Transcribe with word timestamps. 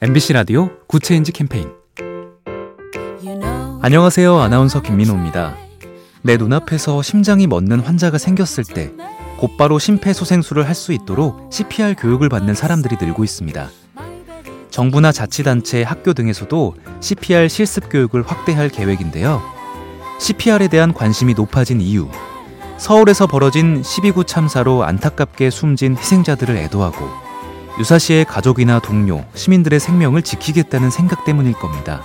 MBC 0.00 0.32
라디오 0.32 0.70
Good 0.86 1.04
Change 1.04 1.32
캠페인 1.32 1.70
안녕하세요. 3.82 4.38
아나운서 4.38 4.80
김민호입니다. 4.80 5.56
내 6.22 6.36
눈앞에서 6.36 7.02
심장이 7.02 7.46
멎는 7.48 7.80
환자가 7.80 8.18
생겼을 8.18 8.62
때 8.64 8.92
곧바로 9.38 9.78
심폐소생술을 9.78 10.66
할 10.66 10.74
수 10.74 10.92
있도록 10.92 11.52
CPR 11.52 11.94
교육을 11.98 12.28
받는 12.28 12.54
사람들이 12.54 12.96
늘고 13.00 13.24
있습니다. 13.24 13.68
정부나 14.70 15.10
자치단체, 15.10 15.82
학교 15.82 16.12
등에서도 16.12 16.76
CPR 17.00 17.48
실습 17.48 17.88
교육을 17.90 18.22
확대할 18.22 18.68
계획인데요. 18.68 19.42
CPR에 20.20 20.68
대한 20.68 20.92
관심이 20.94 21.34
높아진 21.34 21.80
이유, 21.80 22.08
서울에서 22.76 23.26
벌어진 23.26 23.82
10.29 23.82 24.26
참사로 24.28 24.84
안타깝게 24.84 25.50
숨진 25.50 25.96
희생자들을 25.96 26.56
애도하고 26.56 27.27
유사시에 27.78 28.24
가족이나 28.24 28.80
동료, 28.80 29.24
시민들의 29.34 29.78
생명을 29.78 30.22
지키겠다는 30.22 30.90
생각 30.90 31.24
때문일 31.24 31.52
겁니다. 31.52 32.02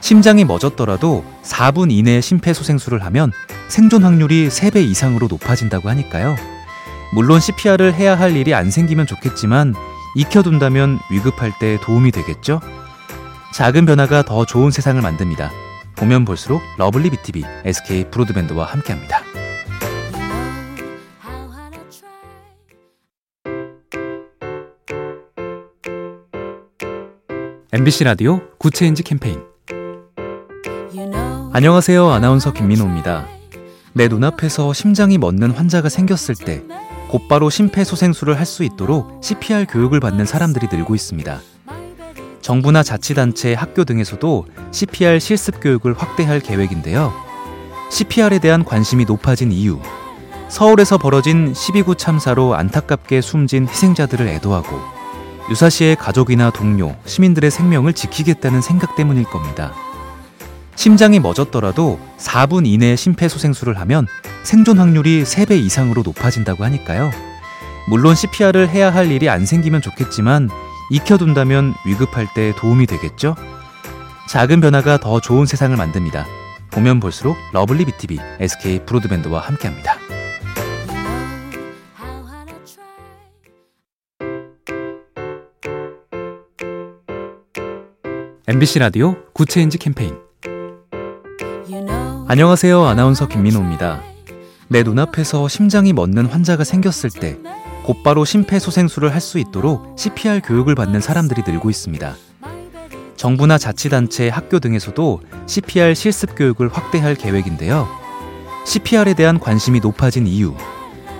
심장이 0.00 0.44
멎었더라도 0.44 1.24
4분 1.42 1.90
이내에 1.90 2.20
심폐소생술을 2.20 3.04
하면 3.06 3.32
생존 3.68 4.04
확률이 4.04 4.48
3배 4.48 4.84
이상으로 4.84 5.28
높아진다고 5.28 5.88
하니까요. 5.88 6.36
물론 7.14 7.40
CPR을 7.40 7.94
해야 7.94 8.18
할 8.18 8.36
일이 8.36 8.52
안 8.52 8.70
생기면 8.70 9.06
좋겠지만 9.06 9.74
익혀둔다면 10.16 10.98
위급할 11.10 11.52
때 11.58 11.78
도움이 11.80 12.10
되겠죠? 12.10 12.60
작은 13.54 13.86
변화가 13.86 14.22
더 14.24 14.44
좋은 14.44 14.70
세상을 14.70 15.00
만듭니다. 15.00 15.50
보면 15.96 16.24
볼수록 16.24 16.60
러블리 16.76 17.10
BTV, 17.10 17.44
SK 17.64 18.10
브로드밴드와 18.10 18.66
함께합니다. 18.66 19.33
MBC 27.74 28.04
라디오 28.04 28.40
Good 28.58 28.76
Change 28.76 29.02
캠페인 29.02 29.42
안녕하세요. 31.52 32.08
아나운서 32.08 32.52
김민호입니다. 32.52 33.26
내 33.94 34.06
눈앞에서 34.06 34.72
심장이 34.72 35.18
멎는 35.18 35.50
환자가 35.50 35.88
생겼을 35.88 36.36
때 36.36 36.62
곧바로 37.08 37.50
심폐소생술을 37.50 38.38
할 38.38 38.46
수 38.46 38.62
있도록 38.62 39.18
CPR 39.24 39.66
교육을 39.68 39.98
받는 39.98 40.24
사람들이 40.24 40.68
늘고 40.70 40.94
있습니다. 40.94 41.40
정부나 42.42 42.84
자치단체, 42.84 43.54
학교 43.54 43.82
등에서도 43.82 44.46
CPR 44.70 45.18
실습 45.18 45.58
교육을 45.60 45.94
확대할 45.94 46.38
계획인데요. 46.38 47.12
CPR에 47.90 48.38
대한 48.38 48.64
관심이 48.64 49.04
높아진 49.04 49.50
이유, 49.50 49.80
서울에서 50.48 50.96
벌어진 50.96 51.52
10.29 51.52 51.98
참사로 51.98 52.54
안타깝게 52.54 53.20
숨진 53.20 53.66
희생자들을 53.66 54.28
애도하고 54.28 54.93
유사시에 55.50 55.96
가족이나 55.96 56.50
동료, 56.50 56.96
시민들의 57.04 57.50
생명을 57.50 57.92
지키겠다는 57.92 58.60
생각 58.60 58.96
때문일 58.96 59.24
겁니다. 59.24 59.72
심장이 60.76 61.20
멎었더라도 61.20 62.00
4분 62.18 62.66
이내에 62.66 62.96
심폐소생술을 62.96 63.78
하면 63.80 64.06
생존 64.42 64.78
확률이 64.78 65.22
3배 65.22 65.52
이상으로 65.52 66.02
높아진다고 66.02 66.64
하니까요. 66.64 67.10
물론 67.88 68.14
CPR을 68.14 68.68
해야 68.68 68.92
할 68.92 69.10
일이 69.10 69.28
안 69.28 69.44
생기면 69.46 69.82
좋겠지만 69.82 70.48
익혀둔다면 70.90 71.74
위급할 71.86 72.26
때 72.34 72.52
도움이 72.56 72.86
되겠죠? 72.86 73.36
작은 74.28 74.60
변화가 74.60 74.98
더 74.98 75.20
좋은 75.20 75.46
세상을 75.46 75.76
만듭니다. 75.76 76.26
보면 76.70 76.98
볼수록 76.98 77.36
러블리 77.52 77.84
BTV, 77.84 78.18
SK 78.40 78.80
브로드밴드와 78.86 79.40
함께합니다. 79.40 80.13
MBC 88.46 88.78
라디오 88.78 89.16
Good 89.32 89.50
Change 89.50 89.78
캠페인 89.78 90.16
안녕하세요. 92.28 92.84
아나운서 92.84 93.26
김민호입니다. 93.26 94.02
내 94.68 94.82
눈앞에서 94.82 95.48
심장이 95.48 95.92
멎는 95.94 96.26
환자가 96.26 96.64
생겼을 96.64 97.08
때 97.10 97.38
곧바로 97.84 98.24
심폐소생술을 98.24 99.12
할 99.12 99.20
수 99.20 99.38
있도록 99.38 99.98
CPR 99.98 100.40
교육을 100.44 100.74
받는 100.74 101.00
사람들이 101.00 101.42
늘고 101.46 101.70
있습니다. 101.70 102.14
정부나 103.16 103.56
자치단체, 103.56 104.28
학교 104.28 104.58
등에서도 104.58 105.20
CPR 105.46 105.94
실습 105.94 106.34
교육을 106.36 106.68
확대할 106.68 107.14
계획인데요. 107.14 107.88
CPR에 108.66 109.14
대한 109.14 109.38
관심이 109.38 109.80
높아진 109.80 110.26
이유, 110.26 110.54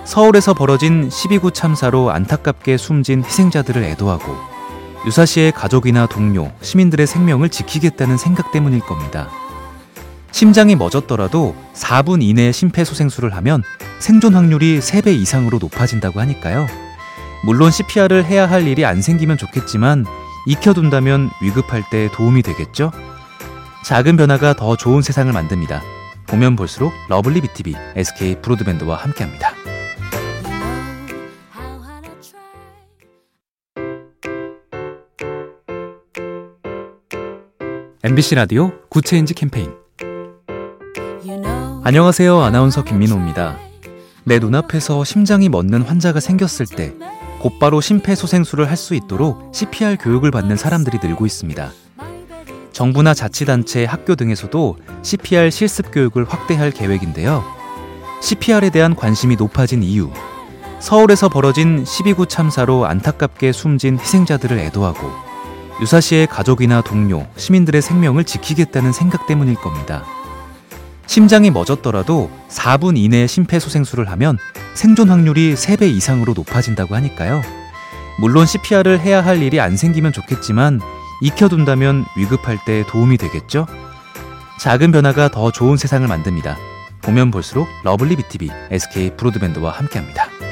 서울에서 0.03 0.53
벌어진 0.53 1.09
10.29 1.09 1.53
참사로 1.55 2.11
안타깝게 2.11 2.77
숨진 2.77 3.23
희생자들을 3.23 3.83
애도하고 3.83 4.54
유사시의 5.05 5.51
가족이나 5.51 6.07
동료, 6.07 6.51
시민들의 6.61 7.05
생명을 7.05 7.49
지키겠다는 7.49 8.17
생각 8.17 8.51
때문일 8.51 8.79
겁니다. 8.79 9.29
심장이 10.31 10.75
멎었더라도 10.75 11.55
4분 11.73 12.21
이내에 12.21 12.51
심폐소생술을 12.51 13.33
하면 13.35 13.63
생존 13.99 14.35
확률이 14.35 14.79
3배 14.79 15.15
이상으로 15.15 15.59
높아진다고 15.59 16.19
하니까요. 16.19 16.67
물론 17.45 17.71
CPR을 17.71 18.25
해야 18.25 18.49
할 18.49 18.67
일이 18.67 18.83
안 18.85 19.01
생기면 19.01 19.37
좋겠지만 19.37 20.05
익혀둔다면 20.47 21.29
위급할 21.41 21.83
때 21.89 22.09
도움이 22.11 22.41
되겠죠? 22.41 22.91
작은 23.85 24.17
변화가 24.17 24.55
더 24.55 24.75
좋은 24.75 25.01
세상을 25.01 25.31
만듭니다. 25.31 25.81
보면 26.27 26.55
볼수록 26.55 26.91
러블리 27.07 27.41
BTV, 27.41 27.75
SK 27.95 28.41
브로드밴드와 28.41 28.97
함께합니다. 28.97 29.64
MBC 38.05 38.35
라디오 38.35 38.71
Good 38.89 39.07
Change 39.07 39.33
캠페인 39.33 39.71
안녕하세요. 41.83 42.39
아나운서 42.39 42.83
김민호입니다. 42.83 43.57
내 44.25 44.37
눈앞에서 44.37 45.03
심장이 45.03 45.49
멎는 45.49 45.81
환자가 45.81 46.19
생겼을 46.19 46.67
때 46.67 46.93
곧바로 47.39 47.81
심폐소생술을 47.81 48.69
할 48.69 48.77
수 48.77 48.93
있도록 48.93 49.49
CPR 49.55 49.97
교육을 49.99 50.29
받는 50.29 50.55
사람들이 50.55 50.99
늘고 51.01 51.25
있습니다. 51.25 51.71
정부나 52.73 53.15
자치단체, 53.15 53.85
학교 53.85 54.13
등에서도 54.13 54.77
CPR 55.01 55.49
실습 55.49 55.89
교육을 55.91 56.25
확대할 56.25 56.69
계획인데요. 56.69 57.43
CPR에 58.21 58.69
대한 58.69 58.95
관심이 58.95 59.35
높아진 59.35 59.81
이유, 59.81 60.11
서울에서 60.79 61.27
벌어진 61.27 61.83
10.29 61.83 62.29
참사로 62.29 62.85
안타깝게 62.85 63.51
숨진 63.51 63.97
희생자들을 63.97 64.59
애도하고 64.59 65.24
유사시의 65.81 66.27
가족이나 66.27 66.81
동료, 66.81 67.27
시민들의 67.35 67.81
생명을 67.81 68.23
지키겠다는 68.23 68.91
생각 68.91 69.27
때문일 69.27 69.55
겁니다. 69.55 70.03
심장이 71.07 71.51
멎었더라도 71.51 72.31
4분 72.49 72.97
이내에 72.97 73.27
심폐소생술을 73.27 74.09
하면 74.11 74.37
생존 74.73 75.09
확률이 75.09 75.53
3배 75.53 75.83
이상으로 75.83 76.33
높아진다고 76.33 76.95
하니까요. 76.95 77.41
물론 78.19 78.45
CPR을 78.45 78.99
해야 78.99 79.23
할 79.23 79.41
일이 79.41 79.59
안 79.59 79.75
생기면 79.75 80.13
좋겠지만 80.13 80.79
익혀둔다면 81.21 82.05
위급할 82.17 82.57
때 82.65 82.83
도움이 82.87 83.17
되겠죠? 83.17 83.67
작은 84.59 84.91
변화가 84.91 85.29
더 85.29 85.51
좋은 85.51 85.77
세상을 85.77 86.07
만듭니다. 86.07 86.57
보면 87.01 87.29
볼수록 87.29 87.67
러블리 87.83 88.15
BTV, 88.15 88.49
SK 88.71 89.11
브로드밴드와 89.17 89.71
함께합니다. 89.71 90.44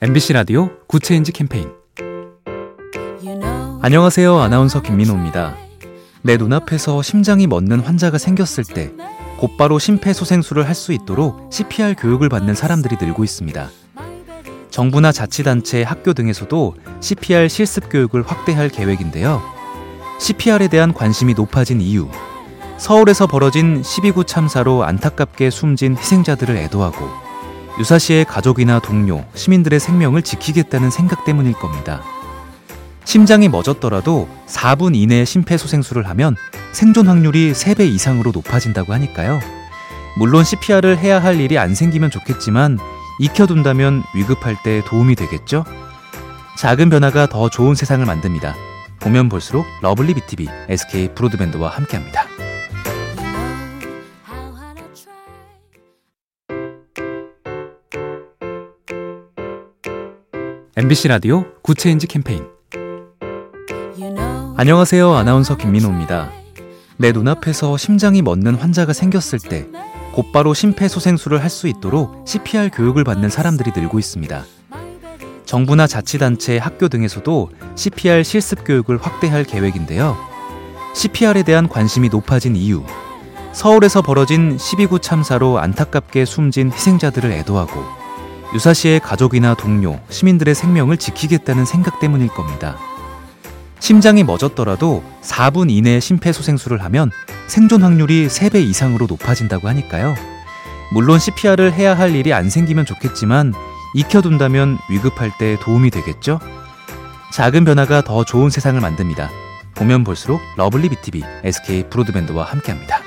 MBC 0.00 0.32
라디오 0.32 0.70
Good 0.86 1.04
Change 1.04 1.32
캠페인 1.32 1.70
안녕하세요. 3.82 4.38
아나운서 4.38 4.80
김민호입니다. 4.80 5.56
내 6.22 6.36
눈앞에서 6.36 7.02
심장이 7.02 7.46
멎는 7.48 7.80
환자가 7.80 8.18
생겼을 8.18 8.62
때 8.64 8.92
곧바로 9.38 9.78
심폐소생술을 9.78 10.66
할 10.66 10.74
수 10.74 10.92
있도록 10.92 11.52
CPR 11.52 11.94
교육을 11.98 12.28
받는 12.28 12.54
사람들이 12.54 12.96
늘고 13.00 13.24
있습니다. 13.24 13.70
정부나 14.70 15.10
자치단체, 15.10 15.82
학교 15.82 16.12
등에서도 16.12 16.76
CPR 17.00 17.48
실습 17.48 17.88
교육을 17.90 18.22
확대할 18.22 18.68
계획인데요. 18.68 19.42
CPR에 20.20 20.68
대한 20.68 20.92
관심이 20.92 21.34
높아진 21.34 21.80
이유, 21.80 22.08
서울에서 22.76 23.26
벌어진 23.26 23.82
10.29 23.82 24.26
참사로 24.28 24.84
안타깝게 24.84 25.50
숨진 25.50 25.96
희생자들을 25.96 26.56
애도하고 26.56 27.27
유사시의 27.78 28.24
가족이나 28.24 28.80
동료, 28.80 29.24
시민들의 29.34 29.78
생명을 29.80 30.22
지키겠다는 30.22 30.90
생각 30.90 31.24
때문일 31.24 31.52
겁니다. 31.54 32.02
심장이 33.04 33.48
멎었더라도 33.48 34.28
4분 34.46 34.94
이내에 34.94 35.24
심폐소생술을 35.24 36.06
하면 36.10 36.36
생존 36.72 37.08
확률이 37.08 37.52
3배 37.52 37.88
이상으로 37.88 38.32
높아진다고 38.32 38.92
하니까요. 38.92 39.40
물론 40.18 40.44
CPR을 40.44 40.98
해야 40.98 41.22
할 41.22 41.40
일이 41.40 41.58
안 41.58 41.74
생기면 41.74 42.10
좋겠지만 42.10 42.78
익혀둔다면 43.20 44.02
위급할 44.14 44.56
때 44.62 44.82
도움이 44.84 45.14
되겠죠? 45.14 45.64
작은 46.58 46.90
변화가 46.90 47.28
더 47.28 47.48
좋은 47.48 47.74
세상을 47.74 48.04
만듭니다. 48.04 48.54
보면 49.00 49.28
볼수록 49.28 49.64
러블리 49.80 50.14
BTV, 50.14 50.48
SK 50.68 51.14
브로드밴드와 51.14 51.70
함께합니다. 51.70 52.27
MBC 60.78 61.08
라디오 61.08 61.44
Good 61.62 61.80
Change 61.80 62.06
캠페인 62.06 62.44
안녕하세요. 64.56 65.12
아나운서 65.12 65.56
김민호입니다. 65.56 66.30
내 66.98 67.10
눈앞에서 67.10 67.76
심장이 67.76 68.22
멎는 68.22 68.54
환자가 68.54 68.92
생겼을 68.92 69.40
때 69.40 69.66
곧바로 70.14 70.54
심폐소생술을 70.54 71.42
할 71.42 71.50
수 71.50 71.66
있도록 71.66 72.22
CPR 72.28 72.70
교육을 72.72 73.02
받는 73.02 73.28
사람들이 73.28 73.72
늘고 73.74 73.98
있습니다. 73.98 74.44
정부나 75.46 75.88
자치단체, 75.88 76.58
학교 76.58 76.86
등에서도 76.86 77.50
CPR 77.74 78.22
실습 78.22 78.62
교육을 78.64 78.98
확대할 78.98 79.42
계획인데요. 79.42 80.16
CPR에 80.94 81.42
대한 81.42 81.68
관심이 81.68 82.08
높아진 82.08 82.54
이유, 82.54 82.84
서울에서 83.52 84.00
벌어진 84.00 84.56
10.29 84.56 85.02
참사로 85.02 85.58
안타깝게 85.58 86.24
숨진 86.24 86.70
희생자들을 86.70 87.32
애도하고 87.32 88.07
유사시의 88.54 89.00
가족이나 89.00 89.54
동료, 89.54 90.00
시민들의 90.08 90.54
생명을 90.54 90.96
지키겠다는 90.96 91.64
생각 91.64 92.00
때문일 92.00 92.28
겁니다. 92.28 92.76
심장이 93.80 94.24
멎었더라도 94.24 95.04
4분 95.22 95.70
이내에 95.70 96.00
심폐소생술을 96.00 96.82
하면 96.84 97.10
생존 97.46 97.82
확률이 97.82 98.26
3배 98.26 98.56
이상으로 98.56 99.06
높아진다고 99.06 99.68
하니까요. 99.68 100.14
물론 100.92 101.18
CPR을 101.18 101.72
해야 101.72 101.96
할 101.96 102.14
일이 102.14 102.32
안 102.32 102.48
생기면 102.48 102.86
좋겠지만 102.86 103.52
익혀둔다면 103.94 104.78
위급할 104.90 105.30
때 105.38 105.56
도움이 105.60 105.90
되겠죠? 105.90 106.40
작은 107.32 107.64
변화가 107.64 108.02
더 108.02 108.24
좋은 108.24 108.50
세상을 108.50 108.80
만듭니다. 108.80 109.30
보면 109.74 110.02
볼수록 110.02 110.40
러블리 110.56 110.88
BTV, 110.88 111.22
SK 111.44 111.84
브로드밴드와 111.90 112.44
함께합니다. 112.44 112.97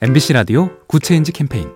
MBC 0.00 0.32
라디오 0.32 0.70
Good 0.86 1.04
Change 1.04 1.32
캠페인 1.32 1.70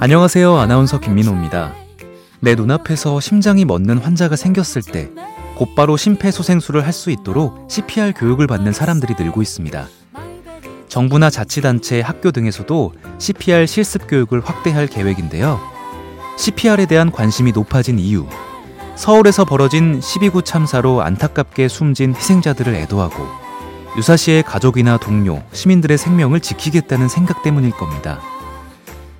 안녕하세요. 0.00 0.56
아나운서 0.56 0.98
김민호입니다. 0.98 1.74
내 2.40 2.54
눈앞에서 2.54 3.20
심장이 3.20 3.64
멎는 3.66 3.98
환자가 3.98 4.36
생겼을 4.36 4.80
때 4.82 5.10
곧바로 5.56 5.96
심폐소생술을 5.96 6.84
할 6.84 6.92
수 6.92 7.10
있도록 7.10 7.70
CPR 7.70 8.12
교육을 8.16 8.46
받는 8.46 8.72
사람들이 8.72 9.14
늘고 9.18 9.42
있습니다. 9.42 9.88
정부나 10.88 11.28
자치단체, 11.28 12.00
학교 12.00 12.30
등에서도 12.30 12.92
CPR 13.18 13.66
실습 13.66 14.06
교육을 14.08 14.40
확대할 14.40 14.86
계획인데요. 14.86 15.60
CPR에 16.38 16.86
대한 16.86 17.10
관심이 17.12 17.52
높아진 17.52 17.98
이유, 17.98 18.26
서울에서 18.94 19.44
벌어진 19.44 20.00
10.29 20.00 20.44
참사로 20.46 21.02
안타깝게 21.02 21.68
숨진 21.68 22.14
희생자들을 22.14 22.74
애도하고 22.74 23.45
유사시의 23.96 24.42
가족이나 24.42 24.98
동료, 24.98 25.42
시민들의 25.52 25.96
생명을 25.96 26.40
지키겠다는 26.40 27.08
생각 27.08 27.42
때문일 27.42 27.70
겁니다. 27.72 28.20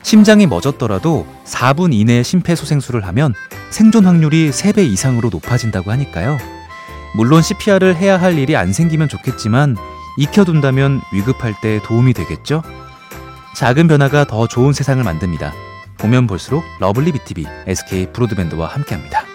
심장이 0.03 0.47
멎었더라도 0.47 1.27
4분 1.45 1.93
이내에 1.93 2.23
심폐소생술을 2.23 3.05
하면 3.09 3.35
생존 3.71 4.07
확률이 4.07 4.51
3배 4.51 4.87
이상으로 4.87 5.31
높아진다고 5.31 5.91
하니까요. 5.91 6.39
물론 7.17 7.43
CPR을 7.43 7.97
해야 7.97 8.21
할 8.21 8.39
일이 8.39 8.57
안 8.57 8.73
생기면 8.73 9.09
좋겠지만 9.09 9.77
익혀둔다면 10.19 11.01
위급할 11.13 11.55
때 11.61 11.81
도움이 11.83 12.13
되겠죠? 12.13 12.63
작은 13.57 13.89
변화가 13.89 14.27
더 14.27 14.47
좋은 14.47 14.73
세상을 14.73 15.03
만듭니다. 15.03 15.53
보면 15.99 16.27
볼수록 16.27 16.63
러블리 16.79 17.13
BTV, 17.13 17.47
SK 17.67 18.13
브로드밴드와 18.13 18.69
함께합니다. 18.69 19.26